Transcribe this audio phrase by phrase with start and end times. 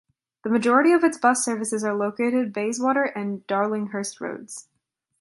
[0.43, 4.67] The majority of its bus services are located Bayswater and Darlinghurst Roads.